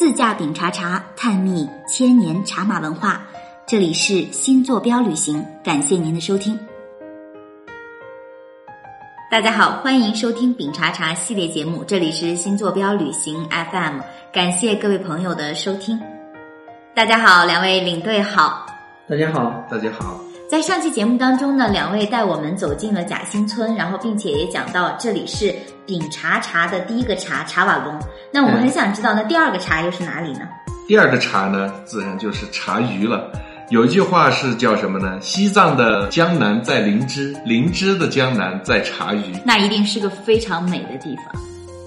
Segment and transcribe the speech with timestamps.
[0.00, 3.20] 自驾饼茶茶，探秘千年茶马文化。
[3.66, 6.58] 这里是新坐标旅行，感谢您的收听。
[9.30, 14.00] 大家好，欢迎收听饼茶茶系列节目，这里是新坐标旅行 FM，
[14.32, 16.00] 感谢各位朋友的收听。
[16.94, 18.64] 大家好，两位领队好。
[19.06, 20.18] 大家好，大家好。
[20.48, 25.54] 在上期节目当中呢，两位带我们走进了贾新村，然后并且也讲到这里是
[25.90, 28.00] 饼茶茶的第一个茶茶瓦龙。
[28.30, 30.42] 那我们很想知道，那第二个茶又是哪里呢？
[30.86, 33.28] 第二个茶呢，自然就是茶余了。
[33.70, 35.18] 有一句话是叫什么呢？
[35.20, 39.34] 西藏的江南在灵芝，灵芝的江南在茶余。
[39.44, 41.26] 那一定是个非常美的地方。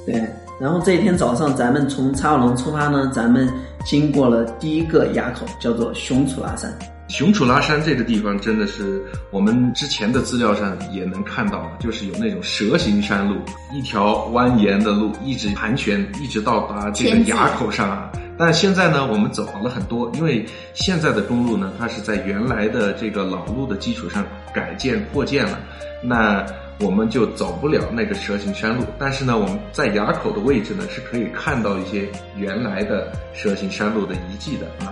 [0.05, 0.21] 对，
[0.59, 3.49] 然后这一天早上，咱们从茶瓦龙出发呢，咱们
[3.85, 6.69] 经过了第一个垭口，叫做雄楚拉山。
[7.13, 8.99] 熊楚拉山这个地方真的是
[9.29, 13.35] 我们之前的资料上也能看到，就是有那种蛇形山路，
[13.71, 18.11] 一条蜿蜒的路，一直盘旋，一直到达这个垭口上啊。
[18.35, 25.59] 但现在呢，我们走好了很多，因为现在的公路呢，它是在原来的这个老路的基础上改建扩建了，
[26.01, 26.43] 那
[26.79, 28.83] 我们就走不了那个蛇形山路。
[28.97, 34.89] 但是呢，我们在垭口的位置呢，是可以看到一些原来的蛇形山路的遗迹的啊。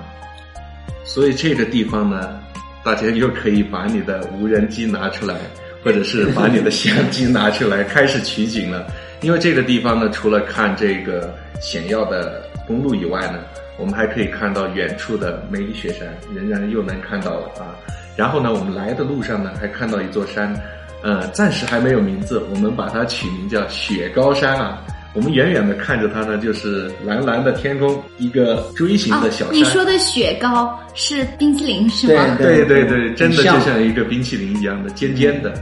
[1.13, 2.39] 所以这个地方呢，
[2.85, 5.35] 大家又可以把你的无人机拿出来，
[5.83, 8.87] 或者是把你的相机拿出来开始取景了。
[9.19, 13.39] 因为这个地方呢，除了看这个险要的公路以外呢，
[13.77, 17.75] 我们还可以看到远处的梅里雪山，仍然又能看到了啊。
[18.15, 20.55] 然后呢，我们来的路上呢，还看到一座山，
[21.03, 24.81] 呃，暂时还没有名字，我们把它取名叫雪高山啊。
[25.13, 29.53] 我们远远的看着它呢，就是蓝蓝的天空，一个锥形的小山。
[29.53, 32.35] 你说的雪糕是冰淇淋是吗？
[32.37, 35.53] 对对对，真的就像一个冰淇淋一样的尖尖的。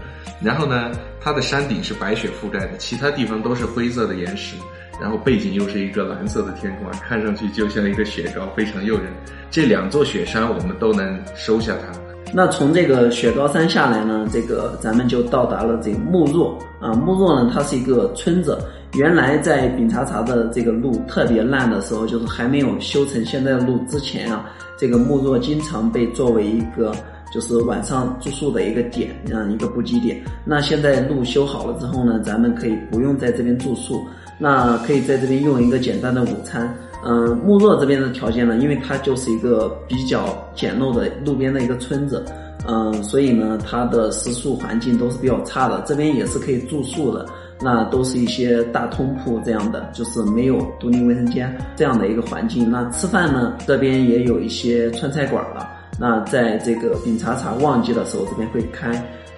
[0.41, 4.55] 然后呢，它的山顶是白雪覆盖的，其他地方都是灰色的岩石。
[5.01, 9.05] 然后背景又是一个蓝色的天空啊，看上去就像一个雪糕，非常诱人。
[9.49, 11.97] 这两座雪山我们都能收下它。
[12.31, 16.93] 那从这个雪糕山下来呢，这个咱们就到达了这个木若啊。
[16.93, 18.55] 木若呢，它是一个村子。
[18.93, 26.93] 原来在丙察察的这个路特别烂的时候，就是还没有修成现在的路之前啊，这个木若经常被作为一个
[27.31, 30.19] 就是晚上住宿的一个点，嗯，一个补给点。
[30.43, 34.01] 那现在路修好了之后呢，咱们可以不用在这边住宿，
[34.39, 36.75] 那可以在这边用一个简单的午餐。
[37.05, 42.25] 嗯，木若这边的条件呢，因为它就是一个比较简陋的路边的一个村子，
[42.67, 45.81] 嗯，所以呢，它的食宿环境都是比较差的。
[45.87, 47.25] 这边也是可以住宿的，
[47.61, 52.69] 那都是一些大通铺这样的，就是没有独立卫生间这样的一个环境。
[52.69, 55.69] 那吃饭呢，这边也有一些川菜馆了。
[55.99, 58.91] 那在这个饼茶茶旺季的时候，这边会开。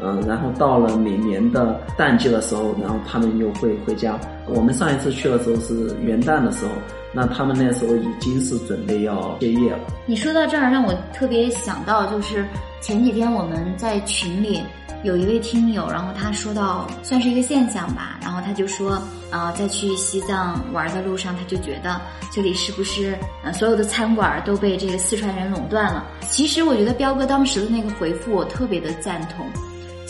[0.04, 4.20] 嗯，然后到了每年的淡季的时候，然后他们又会回家。
[4.48, 6.72] 我们上一次去的时候是元旦的时候，
[7.14, 9.80] 那他们那时候已经是准备要歇业了。
[10.08, 12.44] 你说到这儿，让我特别想到，就是
[12.82, 14.60] 前几天我们在群里
[15.04, 19.02] 有一位听友，然后他说到算是一个现象吧，然后他就说，
[19.32, 22.00] 啊，在去西藏玩的路上，他就觉得
[22.32, 26.06] 这里是不是呃所有的餐馆都被这个四川人垄断了？
[26.30, 29.46] 其实我觉得彪哥当时的那个回复，我特别的赞同。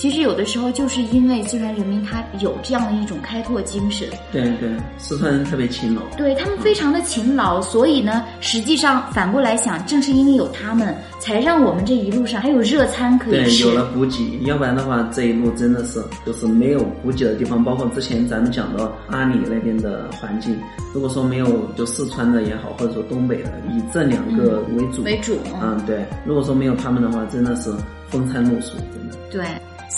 [0.02, 4.68] 其实有的时候就是因为四川人民他有这样的一种开拓精神，对对，
[4.98, 20.60] 四川人特别勤劳，对他们非常的勤劳，所以呢，实际上反过来想，正是因为有他们，才让我们这一路上还有热餐可以吃，有了补给，要不然的话这一路真的是就是没有补给的地方，包括之前咱们讲到阿里那边的环境，
[20.96, 27.72] 如果说没有就四川的也好，或者说东北的，以这两个为主为主，嗯对，如果说没有他们的话，真的是
[28.10, 29.16] 风餐露宿，真的。
[29.30, 29.46] 对。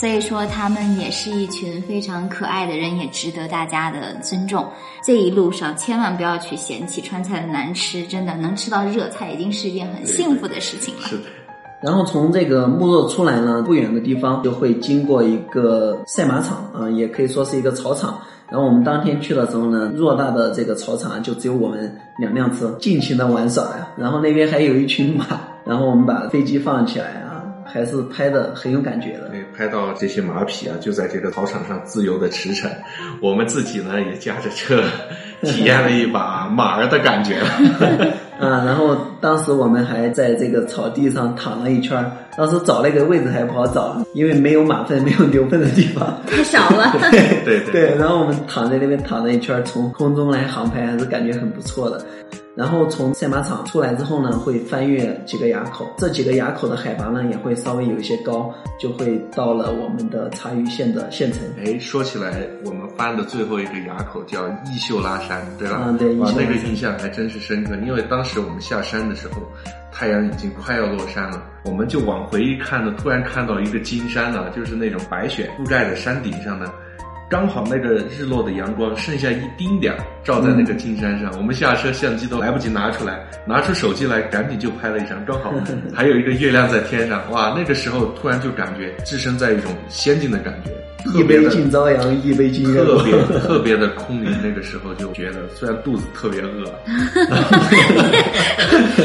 [0.00, 4.66] 所以说，他们也是一群非常可爱的人，也值得大家的尊重。
[5.04, 11.02] 这一路上千万不要去嫌弃川菜的难吃，真的能吃到热菜已经是一件很幸福的事情了。
[11.02, 11.24] 是的。
[11.80, 18.18] 然后从这个木若出来呢，不远的地方就会经过一个赛马场啊，也可以说是一个草场。
[18.50, 23.88] 然后我们当天去的时候呢，偌大的这个草场就只有我们两辆车，尽情的玩耍呀。
[23.96, 25.24] 然后那边还有一群马，
[25.64, 27.23] 然后我们把飞机放起来。
[27.74, 32.68] 还是拍的很有感觉的，对，拍到这些马匹啊，就在这个草场上自由的驰骋。
[33.20, 34.80] 我们自己呢，也驾着车，
[35.42, 37.40] 体验了一把马儿的感觉。
[38.38, 46.18] 啊，然后当时我们还在这个草地上躺了一圈儿，当时找那个位置还不好找，因为没有马粪、没有牛粪的地方。
[46.26, 46.92] 太少了。
[47.44, 52.04] 对对对，然后我们躺在那边躺了一圈，从空中来航拍，还是感觉很不错的。
[52.56, 61.40] 然后从赛马场出来之后呢，会翻越几个垭口，这几个垭口的海拔呢也会稍微有一些高，就会到了我们的茶余县的县城。
[61.58, 65.82] 哎，说起来，我们翻的最后一个垭口叫伊秀拉山，对吧？
[65.84, 69.42] 嗯对伊秀拉哇，那个印象还真是深刻，因为当时我们下山的时候，
[69.94, 76.70] 太阳已经快要落山了，我们就往回一看呢，突然看到一个金山啊，就是那种白雪覆盖在山顶上呢。
[77.30, 85.52] 刚好那个日落的阳光剩下一丁点儿照在那个金山上， 我们下车相机都来不及拿出来，拿出手机来赶紧就拍了一张，刚好
[85.92, 90.70] 还有一个月亮在天上，哇，那个时候突然就感觉置身在一种仙境的感觉，
[91.12, 93.04] 一杯敬朝阳，一杯敬热特。
[93.04, 96.64] 别特别的空灵，那个时候就觉得虽然肚子特别饿，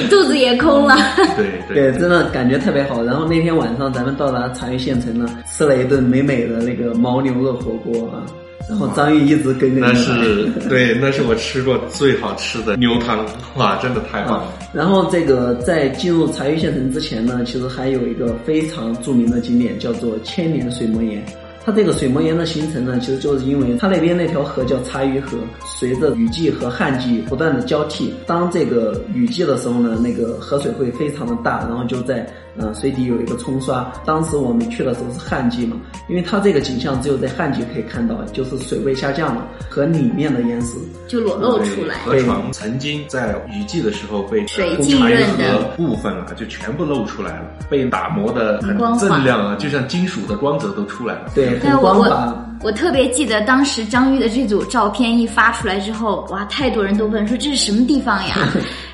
[0.09, 0.95] 肚子也空了。
[1.35, 3.03] 对对，真的感觉特别好。
[3.03, 8.25] 然后那天晚上咱们到达茶余县城呢，吃了一顿美美的那个牦牛肉火锅啊。
[8.67, 13.25] 然后张玉一直跟着那是对，那是我吃过最好吃的牛汤，
[13.55, 21.25] 哇，真的太棒啊了。，然后这个在进入茶余县城之前呢，其实还有一个非常著名的景点叫做千年水磨岩。
[21.69, 28.11] 它这个水磨岩的形成呢，其实就是因为它那边那条河叫茶鱼河，随着雨季和旱季不断的交替。
[28.25, 32.27] 当这个雨季的时候呢，那个河水会非常的大，然后就在
[32.59, 33.91] 呃水底有一个冲刷。
[34.05, 35.77] 当时我们去的时候是旱季嘛，
[36.07, 40.75] 因为它这个景象只有在旱季可以看到，就是水位下降了，河里面的岩石
[41.07, 41.95] 就裸露出来。
[42.05, 51.31] 河床曾经在雨季的时候被水浸润的部分啊，就全部露出来了，被打磨的很锃亮啊，就像金属的光泽都出来了。
[51.33, 52.45] 对很光滑我。
[52.61, 58.35] 我特别记得当时张玉的这组照片一发出来之后，哇，太多人都问说这是什么地方呀？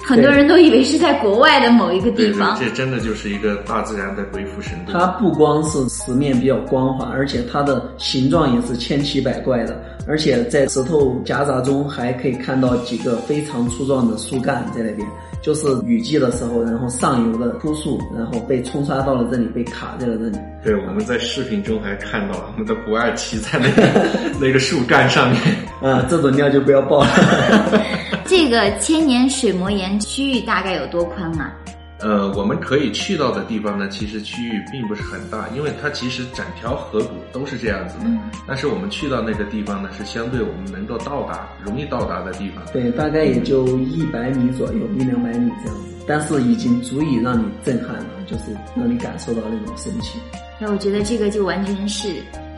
[0.05, 2.55] 很多人都以为是在国外的某一个地方，。
[2.59, 4.93] 这真的就是一个大自然的鬼斧神工。
[4.93, 15.07] 它不光是石面比较光滑，而且它的形状也是千奇百怪的，而且在石头夹杂中还可以看到几个非常粗壮的树干在那边。
[15.41, 20.37] 就是雨季的时候，然后上游的枯树，然后被冲刷到了这里，被卡在了这里。
[20.63, 24.07] 对，我们在视频中还看到了我们的不二骑在那个
[24.41, 25.39] 那个树干上面。
[25.81, 27.09] 啊，这种料就不要爆了。
[28.27, 31.53] 这个千年水磨岩区域大概有多宽啊？
[31.99, 38.05] 呃，我们可以去到的地方呢，其实区域并不是很大，因为它其实整条河谷都是这样子的。
[38.05, 42.63] 嗯但是我们去到那个地方呢，是相对我们能够到达、容易到达的地方。
[42.73, 50.19] 对，大概也就一百米左右，一两百米这样子，但是已经足以让你震撼了，就是让你感受到那种神奇。
[50.59, 52.09] 那我觉得这个就完全是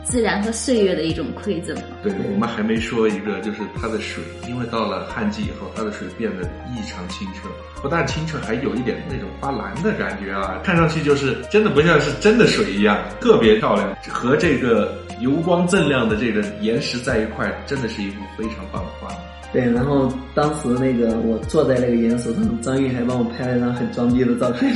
[0.08, 1.76] 自然和岁月的一种馈赠。
[2.02, 6.42] 对，我们还没说一个，就是它的水，因为到了旱季以后，它的水变得
[6.74, 7.48] 异常清澈，
[7.82, 13.94] 不但清澈，还有一点那种发蓝的感觉啊，看上去就是真的不像是真的水一样，特别漂亮。
[14.08, 19.14] 和这个油光锃亮的这个岩石在一块，真的是一幅非常棒的画。
[19.50, 24.70] 对，然后当时那个我坐在那个岩石上，张玉还帮我拍了一张很装逼的照片。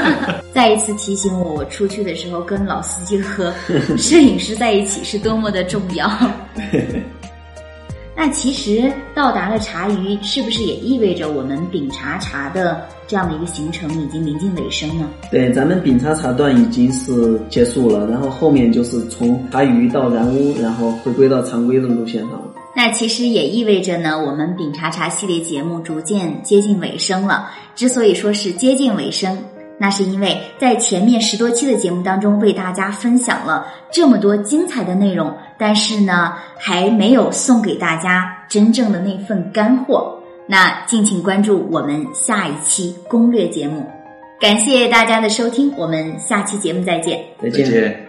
[0.52, 3.50] 再一次提醒我，我出去的时候跟老司机和
[3.96, 6.10] 摄影师在一起是多么的重要。
[8.14, 15.08] 那其实到达了茶余，是不是也意味着我们丙茶茶的这样的一个行程已经临近尾声呢？
[15.30, 22.54] 对，咱们丙茶茶段已经是结束了，然后后面就是从茶余到然屋，然后回归到常规的路线上了。
[22.74, 27.50] 那其实也意味着呢，我们饼茶茶系列节目逐渐接近尾声了。
[27.74, 29.36] 之所以说是接近尾声，
[29.78, 40.14] 那是因为在前面十多期的节目当中，为大家分享了这么多精彩的内容，但是呢，还没有送给大家真正的那份干货。
[40.46, 43.84] 那敬请关注我们下一期攻略节目。
[44.40, 47.20] 感谢大家的收听，我们下期节目再见。
[47.42, 47.64] 再见。
[47.64, 48.07] 再见。